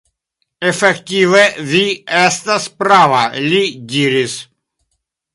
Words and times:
Efektive 0.67 1.41
vi 1.73 1.81
estas 2.21 2.65
prava, 2.79 3.19
li 3.51 3.61
diris. 3.93 4.39